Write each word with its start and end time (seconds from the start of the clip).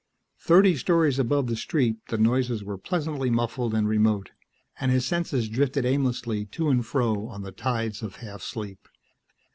Thirty 0.39 0.75
stories 0.77 1.19
above 1.19 1.45
the 1.45 1.55
street 1.55 1.97
the 2.07 2.17
noises 2.17 2.63
were 2.63 2.79
pleasantly 2.79 3.29
muffled 3.29 3.75
and 3.75 3.87
remote, 3.87 4.31
and 4.79 4.89
his 4.91 5.05
senses 5.05 5.47
drifted 5.47 5.85
aimlessly 5.85 6.45
to 6.45 6.69
and 6.69 6.83
fro 6.83 7.27
on 7.27 7.43
the 7.43 7.51
tides 7.51 8.01
of 8.01 8.15
half 8.15 8.41
sleep. 8.41 8.89